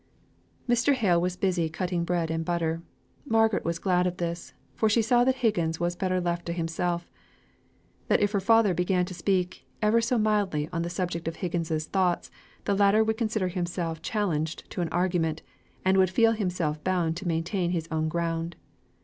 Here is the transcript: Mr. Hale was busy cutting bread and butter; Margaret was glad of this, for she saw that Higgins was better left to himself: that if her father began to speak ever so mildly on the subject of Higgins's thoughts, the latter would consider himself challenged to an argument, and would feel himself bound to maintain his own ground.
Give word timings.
Mr. 0.67 0.93
Hale 0.95 1.21
was 1.21 1.35
busy 1.37 1.69
cutting 1.69 2.03
bread 2.03 2.31
and 2.31 2.43
butter; 2.43 2.81
Margaret 3.23 3.63
was 3.63 3.77
glad 3.77 4.07
of 4.07 4.17
this, 4.17 4.51
for 4.73 4.89
she 4.89 5.03
saw 5.03 5.23
that 5.23 5.35
Higgins 5.45 5.79
was 5.79 5.95
better 5.95 6.19
left 6.19 6.47
to 6.47 6.53
himself: 6.53 7.07
that 8.07 8.19
if 8.19 8.31
her 8.31 8.39
father 8.39 8.73
began 8.73 9.05
to 9.05 9.13
speak 9.13 9.63
ever 9.79 10.01
so 10.01 10.17
mildly 10.17 10.67
on 10.73 10.81
the 10.81 10.89
subject 10.89 11.27
of 11.27 11.35
Higgins's 11.35 11.85
thoughts, 11.85 12.31
the 12.65 12.73
latter 12.73 13.03
would 13.03 13.17
consider 13.19 13.49
himself 13.49 14.01
challenged 14.01 14.67
to 14.71 14.81
an 14.81 14.89
argument, 14.89 15.43
and 15.85 15.97
would 15.97 16.09
feel 16.09 16.31
himself 16.31 16.83
bound 16.83 17.15
to 17.17 17.27
maintain 17.27 17.69
his 17.69 17.87
own 17.91 18.07
ground. 18.07 18.55